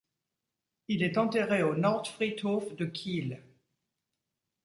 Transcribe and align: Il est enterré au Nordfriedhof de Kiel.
Il 0.87 1.03
est 1.03 1.19
enterré 1.19 1.61
au 1.61 1.75
Nordfriedhof 1.75 2.75
de 2.75 2.85
Kiel. 2.87 3.43